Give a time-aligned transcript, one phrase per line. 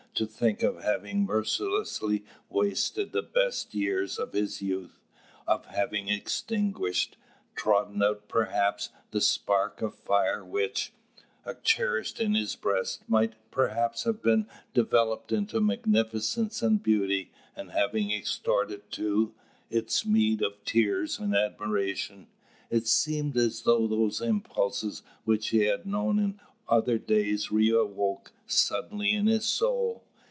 [0.13, 4.99] to think of having mercilessly wasted the best years of his youth,
[5.47, 7.15] of having extinguished,
[7.55, 10.91] trodden out perhaps, that spark of fire which,
[11.63, 17.95] cherished in his breast, might perhaps have been developed into magnificence and beauty, and have
[17.95, 19.33] extorted too,
[19.69, 22.27] its meed of tears and admiration!
[22.69, 26.39] It seemed as though those impulses which he had known in
[26.69, 30.05] other days re awoke suddenly in his soul.